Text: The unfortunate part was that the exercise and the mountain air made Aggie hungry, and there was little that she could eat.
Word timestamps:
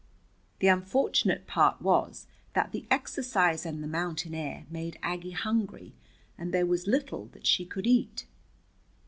The 0.57 0.67
unfortunate 0.67 1.45
part 1.45 1.79
was 1.79 2.25
that 2.53 2.71
the 2.71 2.87
exercise 2.89 3.67
and 3.67 3.83
the 3.83 3.87
mountain 3.87 4.33
air 4.33 4.65
made 4.67 4.97
Aggie 5.03 5.29
hungry, 5.29 5.93
and 6.39 6.51
there 6.51 6.65
was 6.65 6.87
little 6.87 7.25
that 7.33 7.45
she 7.45 7.65
could 7.65 7.85
eat. 7.85 8.25